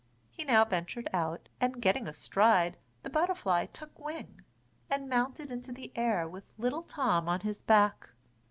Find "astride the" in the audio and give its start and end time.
2.07-3.09